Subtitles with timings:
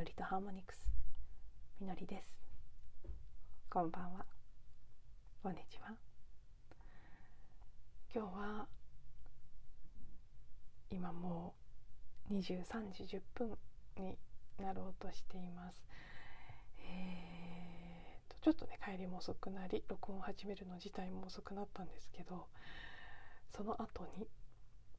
[0.00, 0.88] のりとハーモニクス。
[1.78, 2.26] みのりです。
[3.68, 4.24] こんばんは。
[5.42, 5.94] こんにちは。
[8.14, 8.66] 今日は
[10.88, 11.52] 今も
[12.30, 12.62] う23
[12.94, 13.58] 時10分
[13.98, 14.16] に
[14.58, 15.84] なろうとしています。
[16.78, 22.46] えー、とちょっとね帰りも遅くなり録音を始めるの自体も遅くなったんですけど
[23.54, 24.26] その後に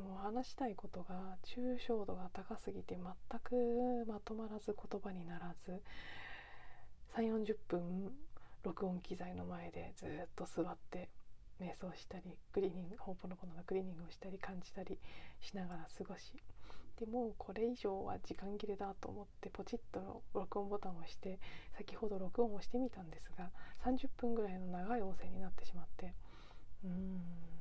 [0.00, 5.82] もう話したいことが抽象度が高すぎて全くまとまらず言葉にならず
[7.16, 8.12] 3 4 0分
[8.64, 11.10] 録音機材の前でずっと座って
[11.60, 14.98] 瞑想したりクリーニングホーポノポノのクリーニングをしたり感じたり
[15.40, 16.32] しながら過ごし
[16.98, 21.38] でもうこれ以上は時間切れだと思ってポチッと録音ボタンを押して
[21.76, 23.50] 先ほど録音をしてみたんですが
[23.84, 26.14] 30分ぐらいの長い音声になってしまって
[26.84, 27.53] うーん。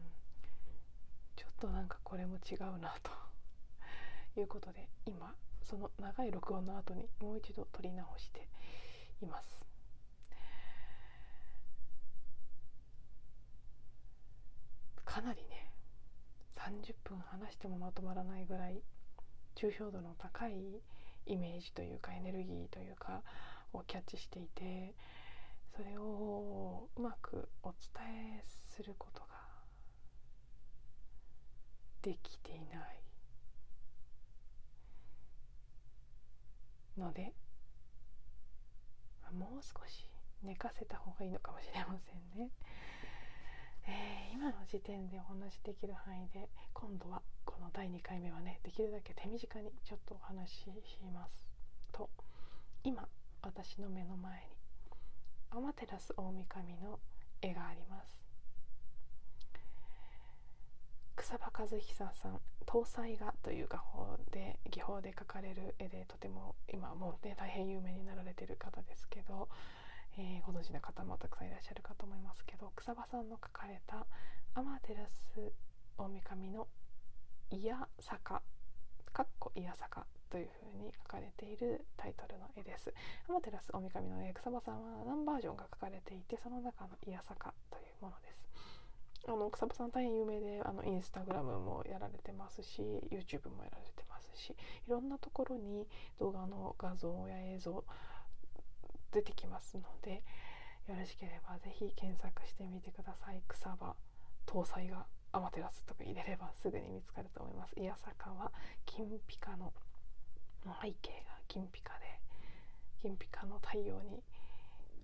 [1.64, 3.11] となんかこれも違うなと。
[4.36, 8.50] いうことで今その長い録音の後にもう一度撮り直して
[9.22, 9.66] います。
[15.05, 15.72] かなりね
[16.55, 18.81] 30分話してもまとまらないぐらい
[19.55, 20.81] 抽象度の高い
[21.27, 23.22] イメージというかエネルギーというか
[23.72, 24.95] をキャッチしていて
[25.75, 29.23] それをうまくお伝えすること
[32.04, 33.00] できていない
[37.00, 37.34] ので
[39.32, 40.06] もう少し
[40.44, 42.52] 寝かせた方がいいのかもしれませんね。
[43.88, 51.45] えー、今の時点でお話しできる範囲で今度はこの第2回目はねできるだけ手短にちょっとお話しします
[51.92, 52.10] と
[52.84, 53.08] 今
[53.42, 54.56] 私の目の前に
[55.50, 57.00] 天照大神の
[57.42, 58.23] 絵があります
[61.16, 69.50] 草場和久さん「搭載画」という画法で技法で描かれる絵でとても今もうね大変有名になられてる方ですけど
[70.18, 74.06] えー、ご存知の方もたくさんいらっしゃるかと思いますけど草場さんの書かれた
[74.54, 75.54] 天照
[75.98, 76.68] 大神の
[77.50, 78.42] 「いや坂」
[79.12, 82.94] かっこ「いや坂」というふうに書かれているタイトルの絵です。
[83.28, 88.45] 天照大神の絵草場さんは何バージョンが書かれていてその中の「いや坂」というものです。
[89.28, 94.56] あの草場さん大変有名であのインスタグラムもやられてますし YouTube もやられてますしい
[94.89, 95.88] ろんなところに
[96.20, 97.83] 動画の画像や映像
[99.12, 100.23] 出てきますので
[100.89, 103.42] よろしければ是非検索してみてください。
[103.48, 103.95] 草場
[104.45, 107.80] 搭載がアマテラスとか入れればすぐに見つかると思います。
[107.80, 108.52] いやさかは
[108.86, 109.72] 金ピカの
[110.82, 112.20] 背景が金ピカで
[113.02, 114.22] 金ピカの太陽に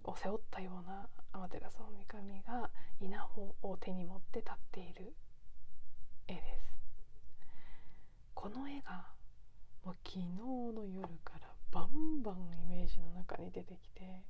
[0.09, 5.13] を背負ったようなアマテラス大神が稲穂を手に持って立っている
[6.27, 6.73] 絵です
[8.33, 9.05] この絵が
[9.85, 10.25] もう昨日
[10.75, 14.23] の夜からバンバンイメージの中に出てきて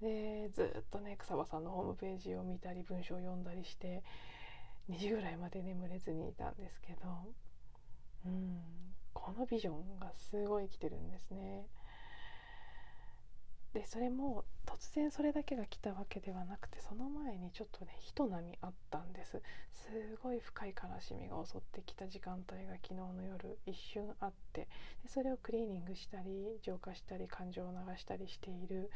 [0.00, 4.02] でずっとね草場さんのホームページを見たり文章を読んだりして
[4.90, 6.98] 2時ぐらいまで眠れずにいたんですけど
[8.26, 8.60] うん
[9.12, 11.66] このビジョンがすごい来てるんですね。
[13.74, 19.42] でそれも突然それだけが来たわけではなくてその前にちょっとねひと波あったんです。
[19.72, 24.68] すごい深い悲しみが襲ってきた時間帯が昨日の夜一瞬あって。
[25.02, 28.90] でそれをクリーニングしたり浄化したり感情を流したりしている。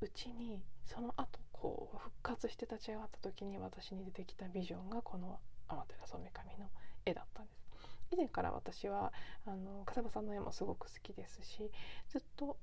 [0.00, 5.38] うちにその後こう復活して立ち上がった時に私に出てきたビジョンがこの
[5.68, 6.66] 天照染神の
[7.06, 7.62] 絵だったんです。
[8.10, 9.12] 以前から私は
[9.46, 11.70] あの笠場さんの絵もすごく好きですし
[12.10, 12.58] ずっと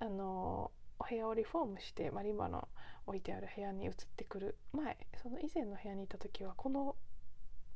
[0.00, 2.68] あのお部屋をリフォームして、まあ、今の
[3.06, 6.96] 置いてある部屋に移ってくる前その以前の部屋にいた時はこの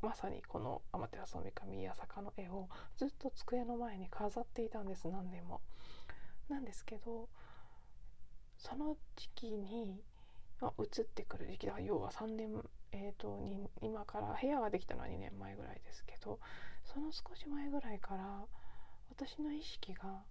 [0.02, 5.60] まさにこの天照大神や坂の絵をずっと机の前に飾っていたんです何年も。
[6.48, 7.28] なんですけど
[8.56, 10.02] その時期に、
[10.60, 16.40] まあ、移ってくる時期だ要は3年、えーと、に今から部屋ができたのは2年前ぐらいですけど
[16.84, 18.46] その少し前ぐらいから
[19.10, 20.24] 私の意識が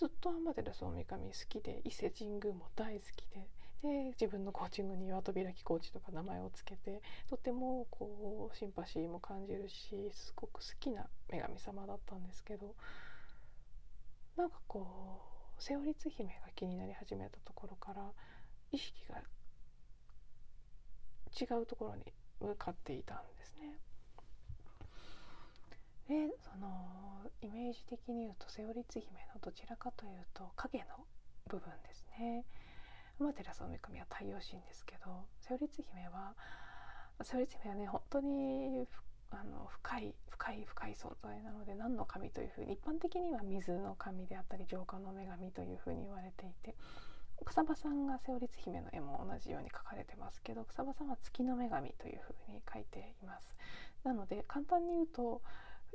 [0.00, 3.46] ずっと天照大神好きで伊勢神宮も大好きで
[3.82, 12.74] で自分のコーチングに岩戸開きコーチとか名前を付けてとてもこうシンパシーも感じるしすごく好きな女神様だったんですけど
[14.38, 15.20] なんかこ
[15.58, 18.00] うセオリツ姫が気になり始めたところから
[18.72, 19.18] 意識が
[21.38, 22.04] 違うところに
[22.40, 23.89] 向かっていたんですね。
[26.10, 31.06] でそのイメージ的に言うとセオリツ姫のどちらかというと影の
[31.46, 32.44] 部分ですね。
[33.16, 36.34] 天照大神は太陽神ですけどセオリツ姫は
[37.22, 38.88] セオリツ姫はね本当に
[39.30, 46.74] あの深い深い深い存在なので何の神というふうに一般的には水の神であったり浄化の女神というふうに言われていて
[47.44, 53.54] 草場さんが瀬尾律姫の絵も同じように描かれてますけど草場さんは月の女神というふうに描いています。
[54.02, 55.42] なので簡単に言うと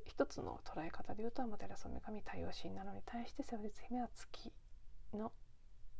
[0.05, 4.51] 一つの捉え方でいうとアマテラス女神太陽神なのに対して瀬尾律姫は月
[5.13, 5.31] の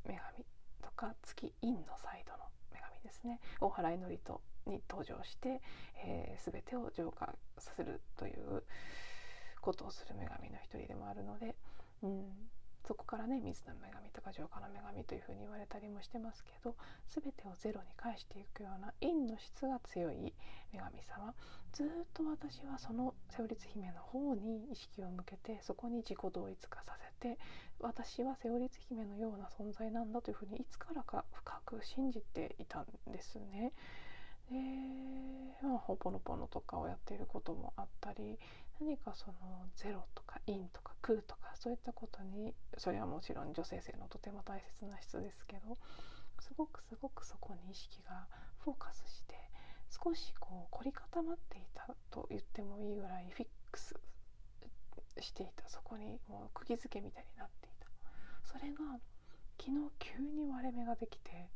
[0.06, 0.46] 女神
[0.82, 2.40] とか月陰のサイドの
[2.72, 3.40] 女神ですね。
[3.60, 5.62] 大原祈りとに登場して、
[6.04, 8.64] えー、全てを浄化するという
[9.62, 11.56] ことをする女神の一人でもあるので、
[12.04, 12.50] うん、
[12.88, 16.76] そこからね水の女神とか浄化の女神というふうに言われたりもしてますけど
[17.10, 20.34] 全てをゼロに返していくような陰の質が強い
[20.72, 21.34] 女神様
[21.74, 27.38] ずっと私はその瀬尾律姫の方に意識を向けてそこに自己同一化させて
[27.80, 33.74] 私は瀬尾律姫のような存在なんだというふうにいつからか深く信じていたんですね。
[34.50, 34.58] で、
[35.62, 38.38] まあ、ほぽのぽのとかをやっていることもあったり
[38.80, 39.34] 何かその
[39.76, 45.76] ゼロとかインとか空とかそういったことにそれはもちろん女性性のとても大切な質ですけど
[46.40, 48.28] すごくすごくそこに意識が
[48.60, 49.36] フォーカスして
[49.90, 53.96] 少しこう凝り固まっていたと言ってもいいぐらいフィックス
[55.22, 57.88] していたそこにもう釘付けみたいになっていた。
[58.44, 59.00] それが
[59.60, 61.50] 昨日急に割れ目ができて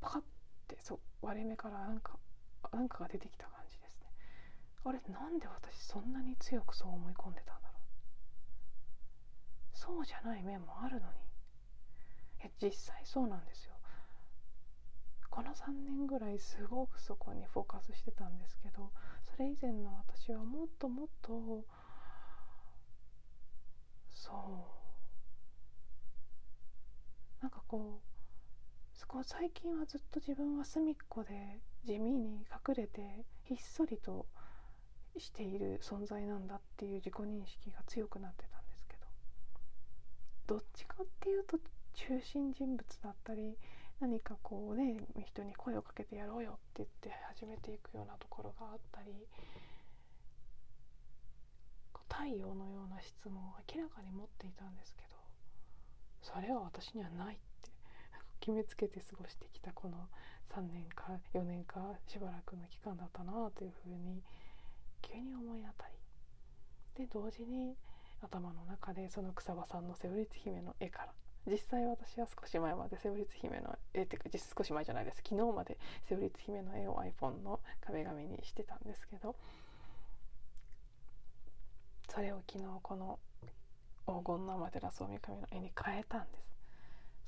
[0.00, 0.22] パカッ
[0.68, 2.18] てそう割れ目からなんか
[2.72, 3.59] なんかが出てきた感じですね
[4.84, 7.74] あれなんで私そんなに強くそう思い込んでたんだろ
[9.74, 9.78] う？
[9.78, 11.18] そうじゃない面もあるのに。
[12.42, 13.74] え実際そうなんですよ。
[15.30, 18.90] この3年ぐらいすごくそこにフォーカスしてたんですけど
[19.22, 21.64] それ以前の私はもっともっと
[24.08, 24.32] そ
[27.40, 27.42] う。
[27.42, 34.26] なんかこうそこ最近はずっと自分は隅っこで地味に隠れてひっそりと
[35.18, 38.96] している存在なんだっていう自己認識が強くなってたんですけ
[40.46, 41.58] どどっちかっていうと
[41.94, 43.56] 中心人物だったり
[44.00, 44.96] 何かこうね
[45.26, 49.12] 人に声をかけてやろうよって言って始めていくようなところがあったり
[52.08, 55.16] 太陽のような質問を明らかに持っていたんですけど
[56.22, 57.70] それは私にはないって
[58.40, 60.08] 決めつけて過ごしてきたこの
[60.54, 64.22] 3年か4年かしばらくの期間だったなというふうに
[65.02, 65.94] 急に思い当たり。
[66.96, 67.76] で同時に
[68.22, 71.12] 頭の中でその草場さんの瀬尾律姫の絵から。
[71.46, 75.22] 実際私は少し前まで瀬尾律姫の絵っていうか実少し前じゃないです。
[75.26, 79.34] 昨日まで瀬尾律姫の絵を iPhone の壁紙にしてたんですけど
[82.10, 83.18] それを昨日この
[84.06, 86.50] 黄金の天照大神の絵に変えたんです。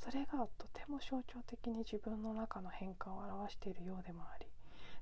[0.05, 4.47] それがとても象徴的に自分の中の変化を表しているようでもあり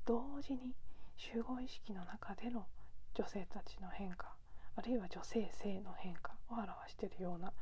[0.04, 0.74] 同時に
[1.20, 2.66] 集合意識の中での
[3.12, 4.32] 女性たちの変化
[4.74, 7.52] あるいは女性性の変化を表しているような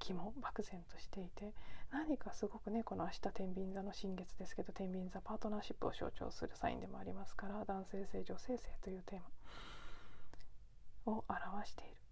[0.00, 1.54] 気も漠然としていて
[1.92, 9.20] 何かすごくねこの明日天秤座の新月ですけど天秤座パートナーシップを象徴するサインでもありますから男性性女性性というテー
[11.06, 12.03] マを表している。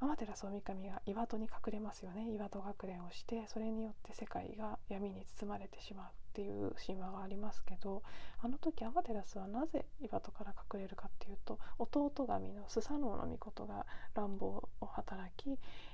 [0.00, 2.32] 天照大神が岩戸に隠れますよね。
[2.32, 8.02] 岩戸隠れをしてそれによって世界が闇に包まれてしまうっていう神話がありますけど
[8.42, 15.50] あの時天照はなぜ岩戸から隠れるかっていうと弟神のスサノオノミコトが乱暴を働き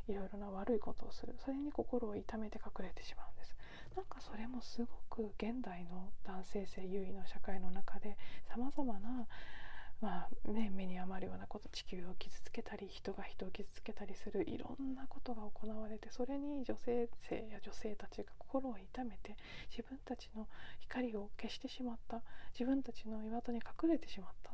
[0.08, 1.34] いろいろな悪いことをする。
[1.44, 3.56] それに心を痛めて隠れてしまうんです。
[3.96, 8.16] なんかそれもすごく現代の男性性優位の社会の中で
[8.48, 9.26] さまざまな
[10.02, 19.36] まあね、目に余るようなこと地球を傷つけたり人が人を傷つけたりするいろんなことが行われてそれに女性性や女性たちが心を痛めて
[19.70, 20.46] 自分たちの
[20.80, 22.20] 光を消してしまった
[22.52, 24.52] 自分たちの岩戸に隠れてしまった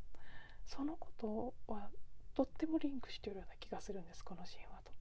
[0.65, 1.89] そのことは
[2.35, 4.93] とってもリンクしているような気がするんですこの神話と。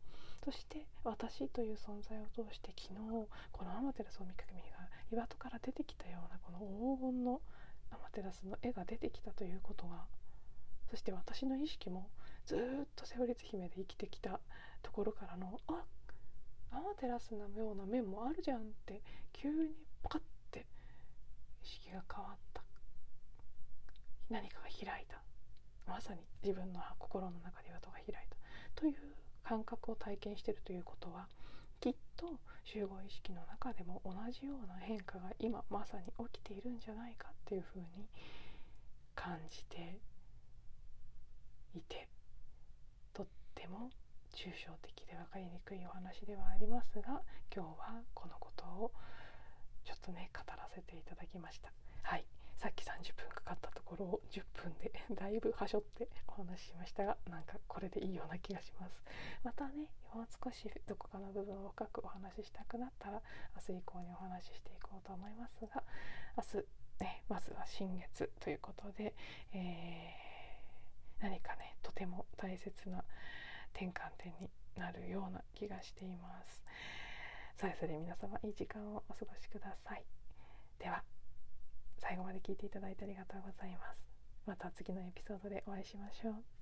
[0.43, 7.41] そして私という存在を通して昨日この天照大神が岩戸から出てきたようなこの黄金の
[8.11, 10.05] 天照の絵が出てきたということが
[10.91, 12.09] そして私の意識も
[12.45, 12.59] ずっ
[12.97, 14.41] と瀬尾律姫で生きてきた
[14.83, 15.81] ところからのあ
[16.71, 19.69] アマテラスのような面もあるじゃんって急に
[20.03, 20.21] パカッ
[20.51, 20.65] て
[21.63, 22.61] 意識が変わった。
[24.29, 25.21] 何かが開いた。
[25.87, 28.37] まさに自分の心の中で岩戸が開いた。
[28.75, 28.95] という
[29.43, 31.27] 感覚を体験しているということは
[31.79, 37.85] きっと集合意識の中でも同じような変化が今まさに起きているんじゃないかっていうふうに
[39.15, 39.99] 感じて
[41.75, 42.07] いて
[43.13, 43.89] とっても
[44.33, 47.21] 抽象的で分かりにくいお話ではありますが
[47.53, 48.91] 今日はこのことを
[49.83, 51.71] ちょっとね語らせていただきました。
[52.03, 52.25] はい
[52.61, 59.03] さっき30分かかったところを10分で だいぶはしょってお話ししましたがなんかこれでいいような気がします
[59.43, 63.19] またねもう少しどこかの部分を深くお話ししたくなったら
[63.67, 65.83] 明日以降にお話ししていこうと思いますが
[66.37, 66.61] 明
[66.99, 69.15] 日、ね、まずは新月ということで、
[69.53, 70.30] えー、
[71.21, 73.03] 何かねとても大切な
[73.73, 76.63] 転換点になるような気がしています。
[77.57, 80.03] それぞれ皆様いい時間をお過ごしください。
[80.79, 81.03] では
[81.99, 83.97] 最後まで聞いていただいてありがとうございます。
[84.45, 86.60] また次のエピソードでお会いしましょう。